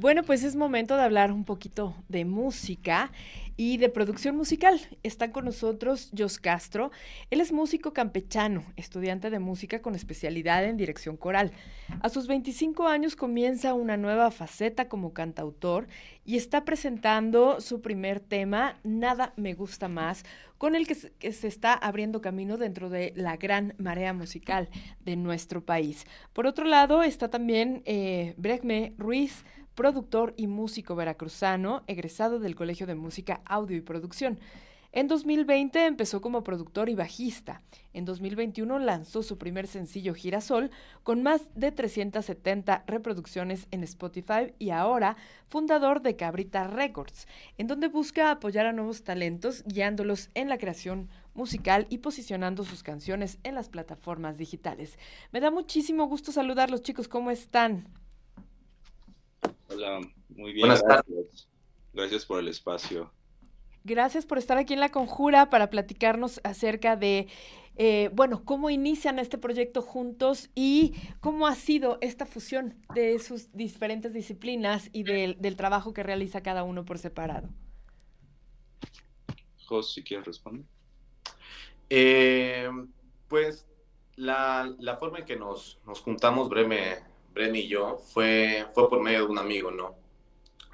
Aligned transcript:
Bueno, 0.00 0.22
pues 0.22 0.44
es 0.44 0.56
momento 0.56 0.96
de 0.96 1.02
hablar 1.02 1.30
un 1.30 1.44
poquito 1.44 1.94
de 2.08 2.24
música 2.24 3.12
y 3.58 3.76
de 3.76 3.90
producción 3.90 4.34
musical. 4.34 4.80
Está 5.02 5.30
con 5.30 5.44
nosotros 5.44 6.10
Jos 6.16 6.38
Castro. 6.38 6.90
Él 7.28 7.42
es 7.42 7.52
músico 7.52 7.92
campechano, 7.92 8.64
estudiante 8.76 9.28
de 9.28 9.40
música 9.40 9.82
con 9.82 9.94
especialidad 9.94 10.64
en 10.64 10.78
dirección 10.78 11.18
coral. 11.18 11.52
A 12.00 12.08
sus 12.08 12.28
25 12.28 12.88
años 12.88 13.14
comienza 13.14 13.74
una 13.74 13.98
nueva 13.98 14.30
faceta 14.30 14.88
como 14.88 15.12
cantautor 15.12 15.86
y 16.24 16.38
está 16.38 16.64
presentando 16.64 17.60
su 17.60 17.82
primer 17.82 18.20
tema, 18.20 18.78
Nada 18.82 19.34
me 19.36 19.52
gusta 19.52 19.88
más, 19.88 20.24
con 20.56 20.74
el 20.76 20.86
que 20.86 20.94
se, 20.94 21.12
está 21.20 21.74
abriendo 21.74 22.22
camino 22.22 22.56
dentro 22.56 22.88
de 22.88 23.12
la 23.16 23.36
gran 23.36 23.74
marea 23.76 24.14
musical 24.14 24.70
de 25.04 25.16
nuestro 25.16 25.62
país. 25.62 26.06
Por 26.32 26.46
otro 26.46 26.64
lado, 26.64 27.02
está 27.02 27.28
también 27.28 27.82
eh, 27.84 28.32
Bregme 28.38 28.94
Ruiz, 28.96 29.44
productor 29.80 30.34
y 30.36 30.46
músico 30.46 30.94
veracruzano, 30.94 31.84
egresado 31.86 32.38
del 32.38 32.54
Colegio 32.54 32.86
de 32.86 32.94
Música, 32.94 33.40
Audio 33.46 33.78
y 33.78 33.80
Producción. 33.80 34.38
En 34.92 35.08
2020 35.08 35.86
empezó 35.86 36.20
como 36.20 36.44
productor 36.44 36.90
y 36.90 36.94
bajista. 36.94 37.62
En 37.94 38.04
2021 38.04 38.78
lanzó 38.78 39.22
su 39.22 39.38
primer 39.38 39.66
sencillo 39.66 40.12
Girasol 40.12 40.70
con 41.02 41.22
más 41.22 41.48
de 41.54 41.72
370 41.72 42.84
reproducciones 42.86 43.68
en 43.70 43.82
Spotify 43.84 44.52
y 44.58 44.68
ahora 44.68 45.16
fundador 45.48 46.02
de 46.02 46.14
Cabrita 46.14 46.66
Records, 46.66 47.26
en 47.56 47.66
donde 47.66 47.88
busca 47.88 48.30
apoyar 48.30 48.66
a 48.66 48.74
nuevos 48.74 49.02
talentos 49.02 49.64
guiándolos 49.64 50.28
en 50.34 50.50
la 50.50 50.58
creación 50.58 51.08
musical 51.32 51.86
y 51.88 51.98
posicionando 51.98 52.64
sus 52.64 52.82
canciones 52.82 53.38
en 53.44 53.54
las 53.54 53.70
plataformas 53.70 54.36
digitales. 54.36 54.98
Me 55.32 55.40
da 55.40 55.50
muchísimo 55.50 56.06
gusto 56.06 56.32
saludarlos 56.32 56.82
chicos, 56.82 57.08
¿cómo 57.08 57.30
están? 57.30 57.88
Hola, 59.70 60.00
muy 60.28 60.52
bien. 60.52 60.66
Buenas 60.66 60.84
tardes. 60.84 61.48
Gracias 61.92 62.26
por 62.26 62.40
el 62.40 62.48
espacio. 62.48 63.12
Gracias 63.84 64.26
por 64.26 64.38
estar 64.38 64.58
aquí 64.58 64.74
en 64.74 64.80
La 64.80 64.90
Conjura 64.90 65.48
para 65.48 65.70
platicarnos 65.70 66.40
acerca 66.44 66.96
de, 66.96 67.28
eh, 67.76 68.10
bueno, 68.12 68.44
cómo 68.44 68.68
inician 68.68 69.18
este 69.18 69.38
proyecto 69.38 69.80
juntos 69.80 70.50
y 70.54 70.94
cómo 71.20 71.46
ha 71.46 71.54
sido 71.54 71.98
esta 72.00 72.26
fusión 72.26 72.74
de 72.94 73.18
sus 73.20 73.52
diferentes 73.52 74.12
disciplinas 74.12 74.90
y 74.92 75.04
del 75.04 75.56
trabajo 75.56 75.94
que 75.94 76.02
realiza 76.02 76.42
cada 76.42 76.62
uno 76.62 76.84
por 76.84 76.98
separado. 76.98 77.48
Jos, 79.66 79.94
si 79.94 80.02
quieres 80.02 80.26
responder. 80.26 80.66
Eh, 81.88 82.68
pues 83.28 83.66
la, 84.16 84.96
forma 84.98 85.20
en 85.20 85.24
que 85.24 85.36
nos, 85.36 85.80
nos 85.86 86.00
juntamos, 86.00 86.48
Breme, 86.48 86.98
Bren 87.32 87.54
y 87.56 87.68
yo 87.68 87.98
fue, 87.98 88.66
fue 88.74 88.88
por 88.88 89.00
medio 89.00 89.20
de 89.20 89.26
un 89.26 89.38
amigo, 89.38 89.70
¿no? 89.70 89.96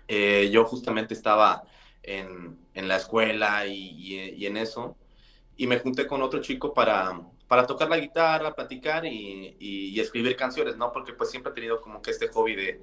Eh, 0.08 0.50
yo 0.52 0.64
justamente 0.64 1.14
estaba 1.14 1.64
en, 2.02 2.58
en 2.74 2.88
la 2.88 2.96
escuela 2.96 3.66
y, 3.66 4.34
y, 4.36 4.46
en 4.46 4.56
eso, 4.56 4.96
y 5.56 5.66
me 5.66 5.78
junté 5.78 6.06
con 6.06 6.22
otro 6.22 6.40
chico 6.40 6.72
para, 6.72 7.20
para 7.48 7.66
tocar 7.66 7.88
la 7.88 7.98
guitarra, 7.98 8.54
platicar 8.54 9.04
y, 9.04 9.56
y, 9.58 9.98
escribir 10.00 10.36
canciones, 10.36 10.76
¿no? 10.76 10.92
Porque 10.92 11.12
pues 11.12 11.30
siempre 11.30 11.52
he 11.52 11.54
tenido 11.54 11.80
como 11.80 12.00
que 12.02 12.10
este 12.12 12.28
hobby 12.28 12.54
de, 12.54 12.80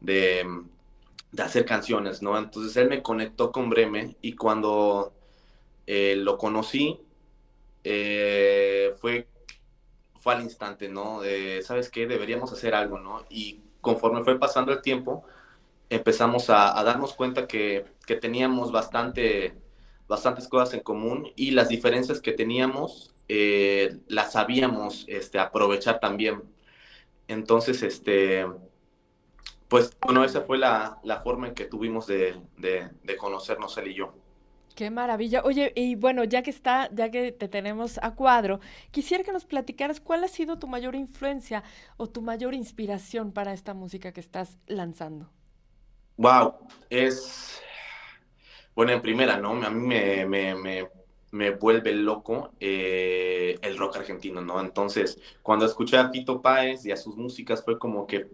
de, 0.00 0.46
de 1.32 1.42
hacer 1.42 1.64
canciones, 1.64 2.22
¿no? 2.22 2.36
Entonces 2.38 2.76
él 2.76 2.88
me 2.88 3.02
conectó 3.02 3.52
con 3.52 3.70
Breme 3.70 4.16
y 4.20 4.34
cuando 4.34 5.14
eh, 5.86 6.16
lo 6.16 6.36
conocí, 6.38 7.00
eh, 7.84 8.92
fue 9.00 9.28
fue 10.26 10.34
al 10.34 10.42
instante, 10.42 10.88
¿no? 10.88 11.20
¿Sabes 11.62 11.88
qué? 11.88 12.08
Deberíamos 12.08 12.52
hacer 12.52 12.74
algo, 12.74 12.98
¿no? 12.98 13.24
Y 13.30 13.60
conforme 13.80 14.24
fue 14.24 14.40
pasando 14.40 14.72
el 14.72 14.82
tiempo, 14.82 15.24
empezamos 15.88 16.50
a, 16.50 16.82
darnos 16.82 17.12
cuenta 17.14 17.46
que, 17.46 17.84
que, 18.04 18.16
teníamos 18.16 18.72
bastante, 18.72 19.54
bastantes 20.08 20.48
cosas 20.48 20.74
en 20.74 20.80
común 20.80 21.30
y 21.36 21.52
las 21.52 21.68
diferencias 21.68 22.20
que 22.20 22.32
teníamos 22.32 23.14
eh, 23.28 24.00
las 24.08 24.32
sabíamos 24.32 25.04
este, 25.06 25.38
aprovechar 25.38 26.00
también. 26.00 26.42
Entonces, 27.28 27.84
este, 27.84 28.46
pues 29.68 29.96
bueno, 30.00 30.24
esa 30.24 30.40
fue 30.40 30.58
la, 30.58 30.98
la 31.04 31.20
forma 31.20 31.46
en 31.46 31.54
que 31.54 31.66
tuvimos 31.66 32.08
de, 32.08 32.40
de, 32.56 32.90
de 33.04 33.16
conocernos 33.16 33.78
él 33.78 33.92
y 33.92 33.94
yo. 33.94 34.12
Qué 34.76 34.90
maravilla. 34.90 35.42
Oye, 35.42 35.72
y 35.74 35.94
bueno, 35.94 36.22
ya 36.24 36.42
que 36.42 36.50
está, 36.50 36.90
ya 36.92 37.10
que 37.10 37.32
te 37.32 37.48
tenemos 37.48 37.98
a 38.02 38.14
cuadro, 38.14 38.60
quisiera 38.90 39.24
que 39.24 39.32
nos 39.32 39.46
platicaras 39.46 40.00
cuál 40.00 40.22
ha 40.22 40.28
sido 40.28 40.58
tu 40.58 40.68
mayor 40.68 40.94
influencia 40.94 41.64
o 41.96 42.08
tu 42.08 42.20
mayor 42.20 42.52
inspiración 42.52 43.32
para 43.32 43.54
esta 43.54 43.72
música 43.72 44.12
que 44.12 44.20
estás 44.20 44.58
lanzando. 44.66 45.30
Wow, 46.18 46.56
es 46.90 47.62
bueno, 48.74 48.92
en 48.92 49.00
primera, 49.00 49.38
¿no? 49.38 49.52
A 49.64 49.70
mí 49.70 49.86
me, 49.86 50.26
me, 50.26 50.54
me, 50.54 50.90
me 51.30 51.50
vuelve 51.52 51.94
loco 51.94 52.52
eh, 52.60 53.58
el 53.62 53.78
rock 53.78 53.96
argentino, 53.96 54.42
¿no? 54.42 54.60
Entonces, 54.60 55.18
cuando 55.42 55.64
escuché 55.64 55.96
a 55.96 56.10
Fito 56.10 56.42
Páez 56.42 56.84
y 56.84 56.92
a 56.92 56.98
sus 56.98 57.16
músicas 57.16 57.64
fue 57.64 57.78
como 57.78 58.06
que 58.06 58.28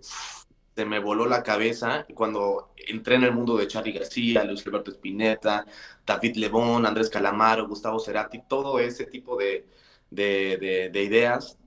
se 0.74 0.84
me 0.84 0.98
voló 0.98 1.26
la 1.26 1.42
cabeza 1.42 2.06
cuando 2.14 2.72
entré 2.76 3.16
en 3.16 3.24
el 3.24 3.32
mundo 3.32 3.56
de 3.56 3.68
Charlie 3.68 3.92
García, 3.92 4.44
Luis 4.44 4.66
Alberto 4.66 4.90
Spinetta, 4.90 5.66
David 6.06 6.36
Lebón, 6.36 6.86
Andrés 6.86 7.10
Calamaro, 7.10 7.68
Gustavo 7.68 7.98
Cerati, 7.98 8.42
todo 8.48 8.78
ese 8.78 9.06
tipo 9.06 9.36
de, 9.36 9.66
de, 10.10 10.90
de, 10.92 11.02
ideas 11.02 11.58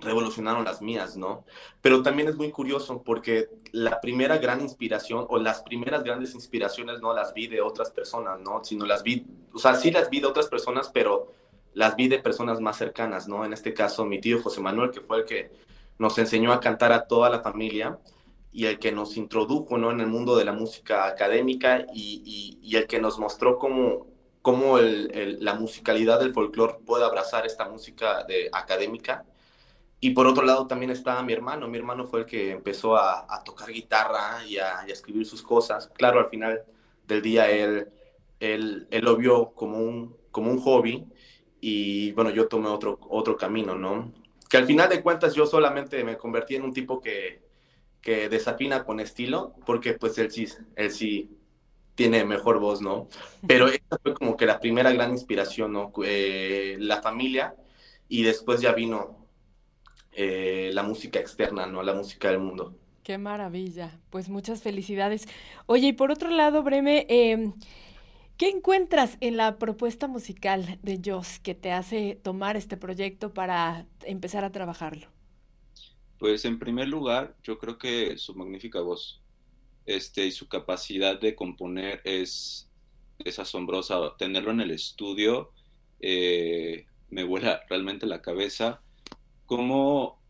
revolucionaron 0.00 0.64
las 0.64 0.82
mías, 0.82 1.16
¿no? 1.16 1.44
Pero 1.80 2.02
también 2.02 2.28
es 2.28 2.36
muy 2.36 2.50
curioso 2.50 3.02
porque 3.02 3.48
la 3.70 4.00
primera 4.00 4.38
gran 4.38 4.60
inspiración 4.60 5.26
o 5.28 5.38
las 5.38 5.62
primeras 5.62 6.02
grandes 6.02 6.34
inspiraciones 6.34 7.00
no 7.00 7.14
las 7.14 7.32
vi 7.32 7.46
de 7.46 7.60
otras 7.60 7.90
personas, 7.90 8.40
¿no? 8.40 8.64
Sino 8.64 8.84
las 8.84 9.02
vi, 9.02 9.26
o 9.52 9.58
sea, 9.58 9.74
sí 9.76 9.90
las 9.90 10.10
vi 10.10 10.20
de 10.20 10.26
otras 10.26 10.48
personas, 10.48 10.90
pero 10.92 11.32
las 11.74 11.96
vi 11.96 12.08
de 12.08 12.18
personas 12.18 12.60
más 12.60 12.76
cercanas, 12.76 13.28
¿no? 13.28 13.44
En 13.44 13.52
este 13.52 13.72
caso, 13.72 14.04
mi 14.04 14.20
tío 14.20 14.42
José 14.42 14.60
Manuel, 14.60 14.90
que 14.90 15.00
fue 15.00 15.18
el 15.18 15.24
que 15.24 15.50
nos 15.98 16.18
enseñó 16.18 16.52
a 16.52 16.60
cantar 16.60 16.92
a 16.92 17.06
toda 17.06 17.30
la 17.30 17.40
familia 17.40 17.98
y 18.52 18.66
el 18.66 18.78
que 18.78 18.92
nos 18.92 19.16
introdujo 19.16 19.78
¿no? 19.78 19.90
en 19.90 20.00
el 20.00 20.06
mundo 20.06 20.36
de 20.36 20.44
la 20.44 20.52
música 20.52 21.06
académica 21.06 21.86
y, 21.94 22.58
y, 22.62 22.76
el 22.76 22.86
que 22.86 23.00
nos 23.00 23.18
mostró 23.18 23.58
cómo, 23.58 24.06
cómo 24.42 24.78
el, 24.78 25.38
la 25.40 25.54
musicalidad 25.54 26.20
del 26.20 26.34
folclore 26.34 26.76
puede 26.84 27.04
abrazar 27.04 27.46
esta 27.46 27.66
música 27.66 28.24
de, 28.24 28.50
académica. 28.52 29.24
Y 30.00 30.10
por 30.10 30.26
otro 30.26 30.44
lado 30.44 30.66
también 30.66 30.90
estaba 30.90 31.22
mi 31.22 31.32
hermano. 31.32 31.68
Mi 31.68 31.78
hermano 31.78 32.04
fue 32.04 32.20
el 32.20 32.26
que 32.26 32.50
empezó 32.50 32.96
a, 32.96 33.24
a 33.28 33.42
tocar 33.42 33.70
guitarra 33.70 34.44
y 34.46 34.58
a, 34.58 34.84
escribir 34.86 35.24
sus 35.24 35.42
cosas. 35.42 35.88
Claro, 35.94 36.20
al 36.20 36.28
final 36.28 36.62
del 37.06 37.22
día 37.22 37.50
él, 37.50 37.88
él, 38.40 38.86
él, 38.90 39.04
lo 39.04 39.16
vio 39.16 39.52
como 39.54 39.78
un, 39.78 40.16
como 40.30 40.50
un 40.50 40.60
hobby 40.60 41.06
y 41.60 42.12
bueno, 42.12 42.30
yo 42.30 42.48
tomé 42.48 42.68
otro, 42.68 42.98
otro 43.08 43.36
camino, 43.36 43.76
¿no? 43.76 44.12
Que 44.50 44.58
al 44.58 44.66
final 44.66 44.90
de 44.90 45.02
cuentas 45.02 45.34
yo 45.34 45.46
solamente 45.46 46.04
me 46.04 46.18
convertí 46.18 46.56
en 46.56 46.64
un 46.64 46.72
tipo 46.72 47.00
que, 47.00 47.40
que 48.02 48.28
desafina 48.28 48.84
con 48.84 49.00
estilo, 49.00 49.54
porque 49.64 49.94
pues 49.94 50.18
él 50.18 50.30
sí, 50.30 50.48
él 50.76 50.90
sí 50.90 51.30
tiene 51.94 52.24
mejor 52.24 52.58
voz, 52.58 52.82
¿no? 52.82 53.08
Pero 53.46 53.68
esa 53.68 53.98
fue 54.02 54.14
como 54.14 54.36
que 54.36 54.44
la 54.46 54.60
primera 54.60 54.92
gran 54.92 55.12
inspiración, 55.12 55.72
¿no? 55.72 55.92
Eh, 56.04 56.76
la 56.80 57.00
familia 57.00 57.54
y 58.08 58.24
después 58.24 58.60
ya 58.60 58.72
vino 58.72 59.26
eh, 60.12 60.70
la 60.74 60.82
música 60.82 61.20
externa, 61.20 61.66
¿no? 61.66 61.82
La 61.82 61.94
música 61.94 62.28
del 62.28 62.40
mundo. 62.40 62.76
Qué 63.04 63.18
maravilla, 63.18 63.98
pues 64.10 64.28
muchas 64.28 64.62
felicidades. 64.62 65.26
Oye, 65.66 65.88
y 65.88 65.92
por 65.92 66.10
otro 66.10 66.30
lado, 66.30 66.62
Breme, 66.62 67.06
em, 67.08 67.54
¿qué 68.36 68.48
encuentras 68.48 69.16
en 69.20 69.36
la 69.36 69.58
propuesta 69.58 70.08
musical 70.08 70.78
de 70.82 71.00
Joss 71.04 71.38
que 71.40 71.54
te 71.54 71.72
hace 71.72 72.18
tomar 72.22 72.56
este 72.56 72.76
proyecto 72.76 73.32
para 73.32 73.86
empezar 74.04 74.44
a 74.44 74.52
trabajarlo? 74.52 75.08
Pues 76.22 76.44
en 76.44 76.60
primer 76.60 76.86
lugar, 76.86 77.34
yo 77.42 77.58
creo 77.58 77.78
que 77.78 78.16
su 78.16 78.36
magnífica 78.36 78.80
voz 78.80 79.20
este, 79.86 80.24
y 80.24 80.30
su 80.30 80.46
capacidad 80.46 81.18
de 81.18 81.34
componer 81.34 82.00
es, 82.04 82.70
es 83.18 83.40
asombrosa. 83.40 84.16
Tenerlo 84.18 84.52
en 84.52 84.60
el 84.60 84.70
estudio 84.70 85.50
eh, 85.98 86.86
me 87.10 87.24
vuela 87.24 87.62
realmente 87.68 88.06
la 88.06 88.22
cabeza. 88.22 88.80
Como 89.46 90.20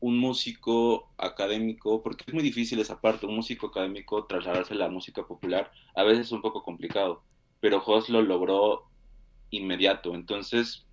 un 0.00 0.18
músico 0.18 1.10
académico, 1.16 2.02
porque 2.02 2.24
es 2.26 2.34
muy 2.34 2.42
difícil 2.42 2.78
esa 2.80 3.00
parte, 3.00 3.24
un 3.24 3.36
músico 3.36 3.68
académico 3.68 4.26
trasladarse 4.26 4.74
a 4.74 4.76
la 4.76 4.90
música 4.90 5.26
popular, 5.26 5.72
a 5.94 6.02
veces 6.02 6.26
es 6.26 6.32
un 6.32 6.42
poco 6.42 6.62
complicado, 6.62 7.22
pero 7.60 7.80
Jos 7.80 8.10
lo 8.10 8.20
logró 8.20 8.90
inmediato. 9.48 10.14
Entonces, 10.14 10.85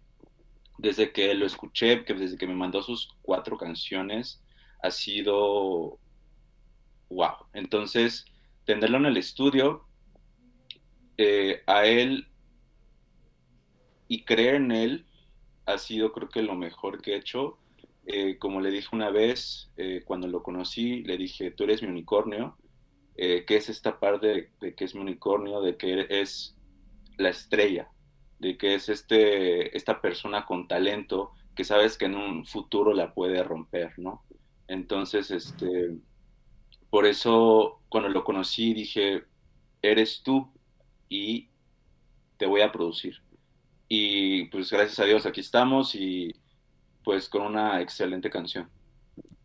desde 0.78 1.12
que 1.12 1.34
lo 1.34 1.46
escuché, 1.46 2.04
que 2.06 2.14
desde 2.14 2.38
que 2.38 2.48
me 2.48 2.56
mandó 2.56 2.82
sus 2.82 3.16
cuatro 3.22 3.58
canciones, 3.58 4.42
ha 4.82 4.92
sido 4.92 6.00
wow. 7.10 7.48
Entonces, 7.54 8.26
tenerlo 8.66 8.98
en 8.98 9.06
el 9.06 9.18
estudio, 9.18 9.86
eh, 11.18 11.62
a 11.68 11.86
él 11.86 12.28
y 14.08 14.24
creer 14.24 14.56
en 14.56 14.72
él 14.72 15.06
ha 15.66 15.78
sido 15.78 16.12
creo 16.12 16.30
que 16.30 16.42
lo 16.42 16.56
mejor 16.56 17.02
que 17.02 17.14
he 17.14 17.18
hecho. 17.18 17.58
Eh, 18.06 18.38
como 18.38 18.60
le 18.60 18.72
dije 18.72 18.90
una 18.92 19.12
vez, 19.12 19.72
eh, 19.78 20.02
cuando 20.06 20.28
lo 20.28 20.44
conocí, 20.44 21.04
le 21.04 21.18
dije, 21.18 21.52
tú 21.52 21.64
eres 21.64 21.82
mi 21.82 21.88
unicornio, 21.88 22.58
¿qué 23.16 23.46
es 23.48 23.70
esta 23.70 24.00
parte 24.00 24.52
de, 24.60 24.76
que 24.76 24.84
es 24.84 24.96
mi 24.96 25.02
unicornio, 25.02 25.62
de 25.62 25.78
que 25.78 26.08
es 26.10 26.58
la 27.18 27.30
estrella, 27.30 27.93
de 28.44 28.58
que 28.58 28.76
es 28.76 28.90
este, 28.90 29.76
esta 29.76 30.02
persona 30.02 30.46
con 30.46 30.68
talento 30.68 31.32
que 31.56 31.64
sabes 31.64 31.98
que 31.98 32.06
en 32.06 32.16
un 32.16 32.46
futuro 32.46 32.94
la 32.94 33.14
puede 33.14 33.42
romper, 33.44 33.98
¿no? 33.98 34.24
Entonces, 34.68 35.32
este, 35.32 35.96
por 36.90 37.06
eso 37.06 37.82
cuando 37.90 38.10
lo 38.10 38.24
conocí 38.24 38.74
dije, 38.74 39.24
eres 39.82 40.22
tú 40.24 40.52
y 41.10 41.50
te 42.38 42.46
voy 42.46 42.62
a 42.62 42.72
producir. 42.72 43.22
Y 43.88 44.46
pues 44.46 44.72
gracias 44.72 45.00
a 45.00 45.06
Dios 45.06 45.26
aquí 45.26 45.42
estamos 45.42 45.96
y 45.96 46.34
pues 47.04 47.30
con 47.30 47.44
una 47.44 47.82
excelente 47.82 48.30
canción. 48.30 48.70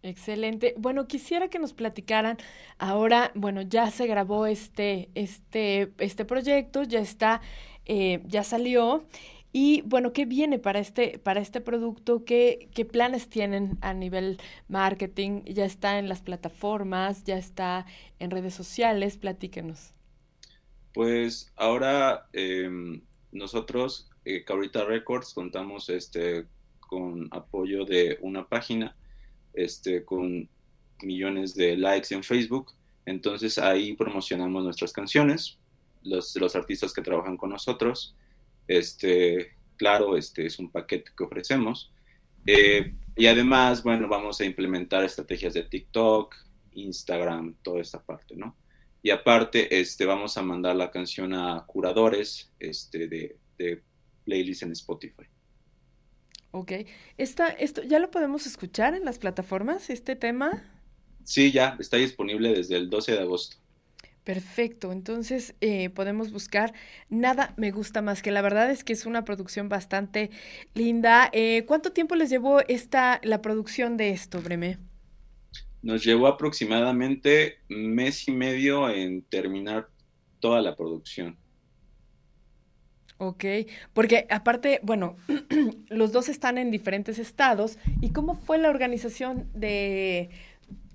Excelente. 0.03 0.75
Bueno, 0.79 1.09
quisiera 1.09 1.49
que 1.49 1.59
nos 1.59 1.73
platicaran. 1.73 2.39
Ahora, 2.79 3.33
bueno, 3.35 3.63
ya 3.63 3.91
se 3.91 4.07
grabó 4.07 4.47
este, 4.47 5.11
este, 5.15 5.93
este 5.99 6.25
proyecto, 6.25 6.85
ya 6.85 7.01
está, 7.01 7.41
eh, 7.89 8.23
ya 8.27 8.45
salió. 8.45 9.05
Y 9.53 9.83
bueno, 9.83 10.13
¿qué 10.13 10.27
viene 10.27 10.59
para 10.59 10.79
este, 10.79 11.19
para 11.19 11.41
este 11.41 11.61
producto? 11.61 12.25
¿Qué, 12.25 12.69
¿Qué 12.75 12.85
planes 12.85 13.29
tienen 13.29 13.79
a 13.81 13.95
nivel 13.95 14.39
marketing? 14.69 15.43
¿Ya 15.47 15.65
está 15.65 15.99
en 15.99 16.09
las 16.09 16.21
plataformas? 16.21 17.25
¿Ya 17.25 17.39
está 17.39 17.87
en 18.19 18.31
redes 18.31 18.55
sociales? 18.55 19.17
Platíquenos. 19.17 19.95
Pues 20.93 21.51
ahora 21.57 22.29
em, 22.33 23.01
nosotros 23.33 24.11
eh, 24.25 24.45
Cabrita 24.45 24.85
Records 24.85 25.33
contamos 25.33 25.89
este, 25.89 26.47
con 26.81 27.29
apoyo 27.31 27.85
de 27.85 28.19
una 28.21 28.47
página 28.47 28.95
este, 29.55 30.05
con 30.05 30.49
millones 31.03 31.55
de 31.55 31.77
likes 31.77 32.15
en 32.15 32.23
Facebook. 32.23 32.73
Entonces 33.07 33.59
ahí 33.59 33.95
promocionamos 33.95 34.65
nuestras 34.65 34.93
canciones, 34.93 35.59
los, 36.03 36.35
los 36.37 36.57
artistas 36.57 36.93
que 36.93 37.03
trabajan 37.03 37.37
con 37.37 37.51
nosotros. 37.51 38.15
Este, 38.67 39.57
claro, 39.77 40.17
este 40.17 40.47
es 40.47 40.59
un 40.59 40.71
paquete 40.71 41.13
que 41.17 41.25
ofrecemos. 41.25 41.93
Eh, 42.47 42.95
y 43.17 43.27
además, 43.27 43.83
bueno, 43.83 44.09
vamos 44.09 44.41
a 44.41 44.45
implementar 44.45 45.05
estrategias 45.05 45.55
de 45.55 45.65
TikTok, 45.65 46.35
Instagram, 46.73 47.57
toda 47.63 47.81
esta 47.81 48.03
parte, 48.03 48.37
¿no? 48.37 48.57
Y 49.03 49.11
aparte, 49.11 49.81
este, 49.81 50.05
vamos 50.07 50.37
a 50.37 50.43
mandar 50.43 50.77
la 50.77 50.91
canción 50.91 51.33
a 51.33 51.65
curadores 51.67 52.53
este, 52.59 53.09
de, 53.09 53.37
de 53.57 53.83
playlist 54.25 54.63
en 54.63 54.73
Spotify. 54.73 55.25
Ok. 56.51 56.73
Esta, 57.17 57.49
esto, 57.49 57.83
¿Ya 57.83 57.99
lo 57.99 58.11
podemos 58.11 58.47
escuchar 58.47 58.95
en 58.95 59.05
las 59.05 59.19
plataformas, 59.19 59.91
este 59.91 60.17
tema? 60.17 60.65
Sí, 61.25 61.53
ya, 61.53 61.77
está 61.79 61.99
disponible 61.99 62.55
desde 62.55 62.77
el 62.77 62.89
12 62.89 63.13
de 63.13 63.21
agosto. 63.21 63.59
Perfecto, 64.29 64.93
entonces 64.93 65.55
eh, 65.63 65.89
podemos 65.89 66.33
buscar 66.33 66.75
Nada 67.09 67.55
me 67.57 67.71
gusta 67.71 68.03
más, 68.03 68.21
que 68.21 68.31
la 68.31 68.43
verdad 68.43 68.71
es 68.71 68.85
que 68.85 68.93
es 68.93 69.07
una 69.07 69.25
producción 69.25 69.71
bastante 69.71 70.29
linda. 70.75 71.31
Eh, 71.33 71.65
¿Cuánto 71.67 71.93
tiempo 71.93 72.15
les 72.15 72.29
llevó 72.29 72.61
esta, 72.69 73.23
la 73.25 73.41
producción 73.41 73.97
de 73.97 74.11
esto, 74.11 74.43
Breme? 74.43 74.77
Nos 75.81 76.05
llevó 76.05 76.27
aproximadamente 76.27 77.61
mes 77.71 78.29
y 78.29 78.33
medio 78.33 78.91
en 78.91 79.23
terminar 79.23 79.89
toda 80.41 80.61
la 80.61 80.77
producción. 80.77 81.39
Ok, 83.17 83.45
porque 83.95 84.27
aparte, 84.29 84.81
bueno, 84.83 85.17
los 85.89 86.13
dos 86.13 86.29
están 86.29 86.59
en 86.59 86.71
diferentes 86.71 87.19
estados. 87.19 87.79
¿Y 88.03 88.11
cómo 88.11 88.35
fue 88.35 88.59
la 88.59 88.69
organización 88.69 89.49
de, 89.55 90.29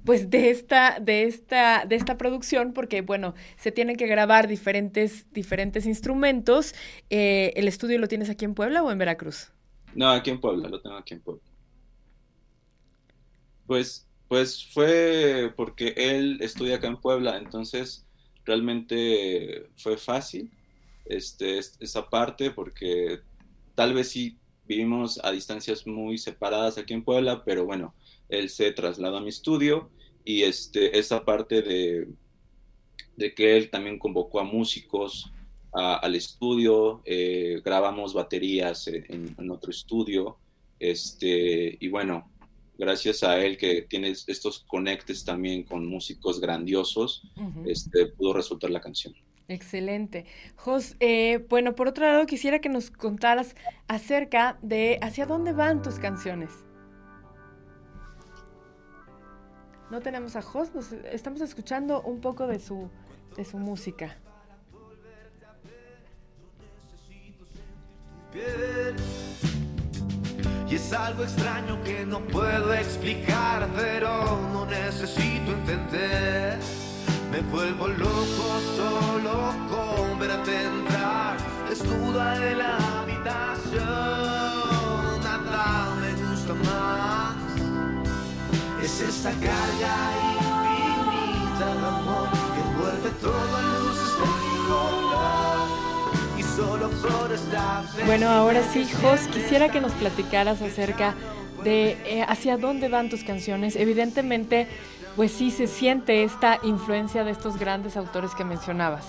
pues, 0.05 0.29
de 0.29 0.49
esta, 0.49 0.99
de 0.99 1.23
esta, 1.23 1.85
de 1.85 1.95
esta 1.95 2.17
producción? 2.17 2.73
Porque, 2.73 3.01
bueno, 3.01 3.33
se 3.57 3.71
tienen 3.71 3.95
que 3.95 4.07
grabar 4.07 4.47
diferentes, 4.47 5.25
diferentes 5.31 5.85
instrumentos. 5.85 6.73
Eh, 7.09 7.53
¿El 7.55 7.67
estudio 7.67 7.99
lo 7.99 8.07
tienes 8.07 8.29
aquí 8.29 8.45
en 8.45 8.53
Puebla 8.53 8.83
o 8.83 8.91
en 8.91 8.97
Veracruz? 8.97 9.51
No, 9.95 10.09
aquí 10.09 10.29
en 10.29 10.41
Puebla, 10.41 10.69
lo 10.69 10.81
tengo 10.81 10.97
aquí 10.97 11.13
en 11.13 11.21
Puebla. 11.21 11.43
Pues, 13.67 14.07
pues 14.27 14.65
fue 14.73 15.53
porque 15.55 15.93
él 15.95 16.39
estudia 16.41 16.77
acá 16.77 16.87
en 16.87 16.97
Puebla, 16.97 17.37
entonces 17.37 18.05
realmente 18.45 19.69
fue 19.75 19.97
fácil 19.97 20.51
este, 21.05 21.59
esa 21.59 22.09
parte 22.09 22.51
porque 22.51 23.19
tal 23.75 23.93
vez 23.93 24.09
sí 24.09 24.37
vivimos 24.67 25.19
a 25.23 25.31
distancias 25.31 25.85
muy 25.85 26.17
separadas 26.17 26.77
aquí 26.77 26.93
en 26.93 27.03
Puebla, 27.03 27.43
pero 27.43 27.65
bueno, 27.65 27.93
él 28.29 28.49
se 28.49 28.71
trasladó 28.71 29.17
a 29.17 29.21
mi 29.21 29.29
estudio 29.29 29.89
y 30.25 30.43
este, 30.43 30.97
esa 30.97 31.25
parte 31.25 31.61
de, 31.61 32.07
de 33.15 33.33
que 33.33 33.57
él 33.57 33.69
también 33.69 33.99
convocó 33.99 34.39
a 34.39 34.43
músicos 34.43 35.33
al 35.73 36.15
estudio, 36.15 37.01
eh, 37.03 37.59
grabamos 37.65 38.13
baterías 38.13 38.87
en, 38.87 39.49
otro 39.49 39.71
estudio, 39.71 40.37
este, 40.79 41.77
y 41.79 41.87
bueno, 41.87 42.29
gracias 42.77 43.23
a 43.23 43.43
él 43.43 43.57
que 43.57 43.81
tiene 43.81 44.09
estos 44.09 44.59
conectes 44.67 45.25
también 45.25 45.63
con 45.63 45.85
músicos 45.87 46.39
grandiosos, 46.39 47.23
este, 47.65 48.05
pudo 48.05 48.33
resultar 48.33 48.69
la 48.69 48.81
canción. 48.81 49.15
Excelente. 49.47 50.25
Jos, 50.55 50.95
eh, 50.99 51.43
bueno, 51.49 51.75
por 51.75 51.87
otro 51.87 52.05
lado, 52.05 52.25
quisiera 52.25 52.59
que 52.59 52.69
nos 52.69 52.91
contaras 52.91 53.55
acerca 53.87 54.57
de 54.61 54.99
hacia 55.01 55.25
dónde 55.25 55.53
van 55.53 55.81
tus 55.81 55.95
canciones. 55.95 56.51
No 59.93 60.01
tenemos 60.01 60.35
a 60.35 60.41
Jos, 60.41 60.73
nos 60.73 60.91
estamos 60.91 61.39
escuchando 61.41 62.01
un 62.01 62.19
poco 62.19 62.47
de 62.47 62.57
su, 62.57 62.89
de 63.37 63.45
su 63.45 63.59
música. 63.59 64.17
Y 70.67 70.73
es 70.73 70.93
algo 70.93 71.21
extraño 71.21 71.79
que 71.83 72.07
no 72.07 72.21
puedo 72.21 72.73
explicar, 72.73 73.69
pero 73.75 74.41
no 74.51 74.65
necesito 74.65 75.51
entender. 75.51 76.57
Me 77.29 77.41
vuelvo 77.41 77.87
loco 77.87 78.59
solo 78.75 79.53
con 79.69 80.17
verte 80.17 80.59
entrar, 80.59 81.37
desnuda 81.69 82.39
de 82.39 82.55
la 82.55 83.01
habitación. 83.01 84.62
Es 89.23 89.29
esa 89.29 89.39
carga 89.39 89.95
infinita 90.75 91.65
de 91.65 91.87
amor 91.87 92.27
que 92.53 92.59
envuelve 92.59 93.09
todo 93.21 93.55
luces 93.79 94.11
de 96.35 96.39
Y 96.39 96.43
solo 96.43 96.89
por 96.89 97.31
estar. 97.31 97.85
Bueno, 98.05 98.27
ahora 98.27 98.61
sí, 98.73 98.85
Jos, 99.01 99.21
quisiera 99.27 99.69
que 99.69 99.79
nos 99.79 99.93
platicaras 99.93 100.61
acerca 100.61 101.15
de 101.63 101.91
eh, 102.03 102.25
hacia 102.27 102.57
dónde 102.57 102.89
van 102.89 103.09
tus 103.09 103.23
canciones. 103.23 103.77
Evidentemente 103.77 104.67
pues 105.15 105.31
sí 105.31 105.51
se 105.51 105.67
siente 105.67 106.25
esta 106.25 106.59
influencia 106.61 107.23
de 107.23 107.31
estos 107.31 107.57
grandes 107.57 107.95
autores 107.95 108.35
que 108.35 108.43
mencionabas. 108.43 109.05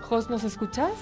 Jos, 0.00 0.30
¿nos 0.30 0.42
escuchas? 0.42 0.92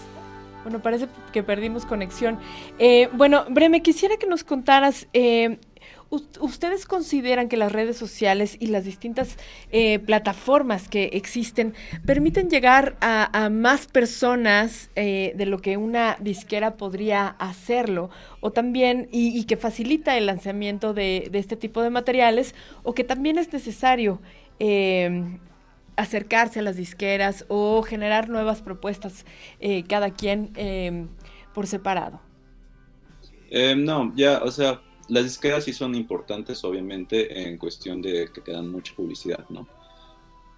Bueno, 0.65 0.81
parece 0.81 1.07
que 1.33 1.45
perdimos 1.45 1.87
conexión. 1.87 2.41
Eh, 2.81 3.09
bueno, 3.13 3.45
Breme, 3.49 3.83
quisiera 3.83 4.17
que 4.17 4.27
nos 4.27 4.43
contaras 4.43 5.07
eh, 5.13 5.61
¿Ustedes 6.09 6.87
consideran 6.87 7.49
que 7.49 7.57
las 7.57 7.73
redes 7.73 7.97
sociales 7.97 8.57
y 8.61 8.69
las 8.69 8.85
distintas 8.85 9.37
eh, 9.73 9.99
plataformas 9.99 10.89
que 10.89 11.11
existen 11.15 11.75
permiten 12.05 12.49
llegar 12.49 12.97
a, 13.01 13.49
más 13.51 13.89
personas 13.89 14.91
eh, 14.95 15.33
de 15.35 15.47
lo 15.47 15.59
que 15.59 15.77
una 15.77 16.17
disquera 16.21 16.77
podría 16.77 17.27
hacerlo? 17.27 18.11
O 18.39 18.53
también, 18.53 19.09
y, 19.11 19.45
que 19.47 19.57
facilita 19.57 20.17
el 20.17 20.27
lanzamiento 20.27 20.95
de, 20.95 21.29
este 21.33 21.57
tipo 21.57 21.83
de 21.83 21.91
materiales, 21.91 22.55
o 22.85 22.95
que 22.95 23.03
también 23.03 23.37
es 23.37 23.53
necesario 23.53 24.21
em, 24.61 25.41
acercarse 25.97 26.61
a 26.61 26.63
las 26.63 26.77
disqueras 26.77 27.45
o 27.49 27.83
generar 27.83 28.29
nuevas 28.29 28.63
propuestas 28.63 29.27
eh, 29.59 29.83
cada 29.89 30.11
quien 30.11 30.53
em, 30.55 31.09
por 31.53 31.67
separado. 31.67 32.21
no, 33.77 34.13
ya, 34.15 34.39
o 34.45 34.53
sea, 34.53 34.81
las 35.09 35.25
disqueras 35.25 35.65
sí 35.65 35.73
son 35.73 35.95
importantes, 35.95 36.65
obviamente, 36.65 37.43
en 37.43 37.59
cuestión 37.59 38.03
de 38.03 38.29
que 38.33 38.41
te 38.41 38.53
dan 38.53 38.69
mucha 38.69 38.95
publicidad, 38.95 39.45
¿no? 39.49 39.69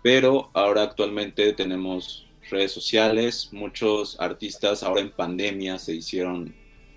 Pero 0.03 0.51
ahora 0.55 0.83
actualmente 0.83 1.53
tenemos 1.53 2.27
redes 2.51 2.73
sociales, 2.73 3.51
muchos 3.53 4.19
artistas 4.21 4.83
ahora 4.83 5.01
en 5.01 5.11
pandemia 5.11 5.79
se 5.79 5.95
hicieron 5.95 6.55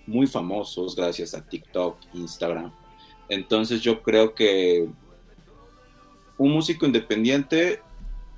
muy 0.08 0.28
famosos 0.28 0.96
gracias 0.96 1.34
a 1.34 1.46
TikTok, 1.46 1.98
Instagram. 2.14 2.72
Entonces 3.28 3.82
yo 3.82 4.02
creo 4.02 4.34
que 4.34 4.88
un 6.38 6.52
músico 6.52 6.86
independiente 6.86 7.82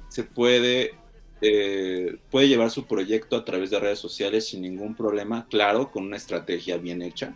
se 0.10 0.24
puede, 0.24 0.96
eh, 1.42 2.18
puede 2.30 2.48
llevar 2.48 2.70
su 2.70 2.86
proyecto 2.86 3.36
a 3.36 3.46
través 3.46 3.70
de 3.70 3.80
redes 3.80 4.00
sociales 4.00 4.48
sin 4.48 4.62
ningún 4.62 4.96
problema, 4.96 5.48
claro, 5.50 5.92
con 5.92 6.04
una 6.06 6.18
estrategia 6.18 6.78
bien 6.78 7.02
hecha. 7.02 7.36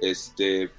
Este, 0.00 0.70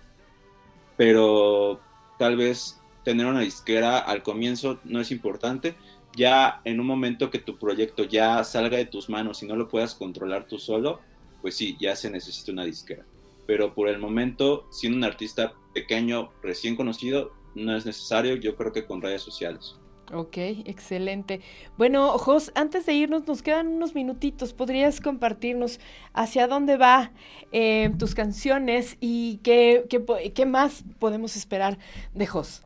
pero 0.99 1.79
tal 2.17 2.35
vez 2.35 2.81
tener 3.05 3.25
una 3.25 3.39
disquera 3.39 3.99
al 3.99 4.21
comienzo 4.21 4.81
no 4.83 4.99
es 4.99 5.11
importante. 5.11 5.77
Ya 6.13 6.59
en 6.65 6.81
un 6.81 6.87
momento 6.87 7.29
que 7.29 7.39
tu 7.39 7.57
proyecto 7.57 8.03
ya 8.03 8.43
salga 8.43 8.75
de 8.75 8.85
tus 8.85 9.09
manos 9.09 9.41
y 9.41 9.45
no 9.45 9.55
lo 9.55 9.69
puedas 9.69 9.95
controlar 9.95 10.45
tú 10.45 10.59
solo, 10.59 10.99
pues 11.41 11.55
sí, 11.55 11.77
ya 11.79 11.95
se 11.95 12.09
necesita 12.09 12.51
una 12.51 12.65
disquera. 12.65 13.05
Pero 13.47 13.73
por 13.73 13.87
el 13.87 13.97
momento, 13.97 14.67
siendo 14.71 14.97
un 14.97 15.05
artista 15.05 15.53
pequeño, 15.73 16.33
recién 16.43 16.75
conocido, 16.75 17.31
no 17.55 17.77
es 17.77 17.85
necesario, 17.85 18.35
yo 18.35 18.57
creo 18.57 18.73
que 18.73 18.85
con 18.85 19.01
redes 19.01 19.21
sociales. 19.21 19.78
Ok, 20.11 20.37
excelente. 20.65 21.41
Bueno, 21.77 22.17
Jos, 22.17 22.51
antes 22.55 22.85
de 22.87 22.93
irnos, 22.93 23.27
nos 23.27 23.43
quedan 23.43 23.67
unos 23.67 23.93
minutitos. 23.93 24.53
¿Podrías 24.53 25.01
compartirnos 25.01 25.79
hacia 26.13 26.47
dónde 26.47 26.77
va 26.77 27.11
eh, 27.51 27.91
tus 27.99 28.15
canciones 28.15 28.97
y 28.99 29.37
qué, 29.43 29.85
qué, 30.33 30.45
más 30.47 30.83
podemos 30.97 31.35
esperar 31.35 31.77
de 32.15 32.25
Jos? 32.25 32.63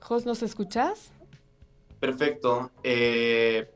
Jos, 0.00 0.26
¿nos 0.26 0.42
escuchas? 0.42 1.12
Perfecto. 1.98 2.70
Eh, 2.82 3.70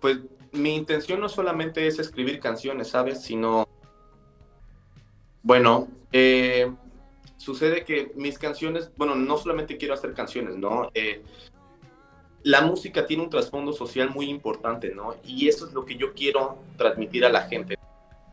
pues 0.00 0.18
mi 0.52 0.74
intención 0.74 1.20
no 1.20 1.28
solamente 1.28 1.86
es 1.86 1.98
escribir 1.98 2.40
canciones, 2.40 2.88
¿sabes? 2.88 3.22
Sino 3.22 3.68
bueno, 5.50 5.88
eh, 6.12 6.70
sucede 7.36 7.82
que 7.82 8.12
mis 8.14 8.38
canciones, 8.38 8.92
bueno, 8.96 9.16
no 9.16 9.36
solamente 9.36 9.76
quiero 9.78 9.94
hacer 9.94 10.14
canciones, 10.14 10.56
¿no? 10.56 10.92
Eh, 10.94 11.24
la 12.44 12.60
música 12.60 13.04
tiene 13.04 13.24
un 13.24 13.30
trasfondo 13.30 13.72
social 13.72 14.10
muy 14.10 14.26
importante, 14.26 14.94
¿no? 14.94 15.16
Y 15.24 15.48
eso 15.48 15.66
es 15.66 15.72
lo 15.72 15.84
que 15.84 15.96
yo 15.96 16.14
quiero 16.14 16.58
transmitir 16.76 17.24
a 17.24 17.30
la 17.30 17.48
gente. 17.48 17.74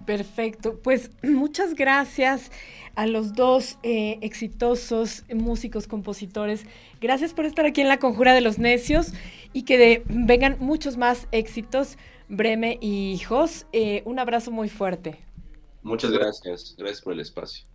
Perfecto, 0.06 0.78
pues 0.84 1.10
muchas 1.24 1.74
gracias 1.74 2.52
a 2.94 3.08
los 3.08 3.34
dos 3.34 3.80
eh, 3.82 4.20
exitosos 4.22 5.24
músicos, 5.34 5.88
compositores. 5.88 6.68
Gracias 7.02 7.34
por 7.34 7.46
estar 7.46 7.66
aquí 7.66 7.82
en 7.82 7.88
la 7.88 7.98
Conjura 7.98 8.36
de 8.36 8.42
los 8.42 8.60
Necios 8.60 9.12
y 9.54 9.64
que 9.64 10.04
vengan 10.06 10.58
muchos 10.60 10.98
más 10.98 11.28
éxitos, 11.32 11.98
Breme 12.30 12.78
y 12.80 13.18
Jos. 13.28 13.66
un 14.06 14.20
abrazo 14.20 14.52
muy 14.52 14.70
fuerte. 14.70 15.27
Muchas 15.82 16.12
gracias. 16.12 16.76
Gracias 16.78 17.02
por 17.02 17.14
el 17.14 17.22
espacio. 17.22 17.66